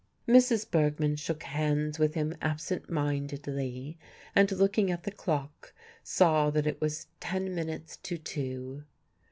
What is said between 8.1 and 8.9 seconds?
two.